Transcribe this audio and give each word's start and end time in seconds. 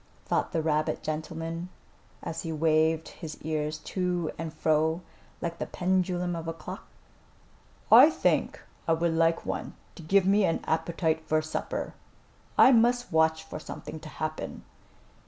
thought 0.25 0.51
the 0.51 0.63
rabbit 0.63 1.03
gentleman 1.03 1.69
as 2.23 2.41
he 2.41 2.51
waved 2.51 3.09
his 3.09 3.39
ears 3.43 3.77
to 3.77 4.31
and 4.35 4.51
fro 4.51 5.01
like 5.41 5.59
the 5.59 5.67
pendulum 5.67 6.35
of 6.35 6.47
a 6.47 6.53
clock. 6.53 6.87
"I 7.91 8.09
think 8.09 8.59
I 8.87 8.93
would 8.93 9.13
like 9.13 9.45
one 9.45 9.75
to 9.93 10.01
give 10.01 10.25
me 10.25 10.43
an 10.43 10.61
appetite 10.65 11.21
for 11.21 11.39
supper. 11.43 11.93
I 12.57 12.71
must 12.71 13.11
watch 13.11 13.43
for 13.43 13.59
something 13.59 13.99
to 13.99 14.09
happen." 14.09 14.63